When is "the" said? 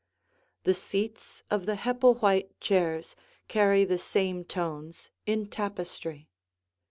0.63-0.73, 1.67-1.75, 3.85-3.99